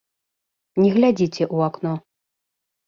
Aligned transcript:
Не 0.81 0.89
глядзіце 0.95 1.43
ў 1.55 1.71
акно. 1.71 1.93